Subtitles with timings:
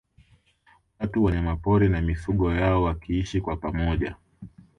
[0.99, 4.15] Watu Wanyamapori na mifugo yao wakiishi kwa pamoja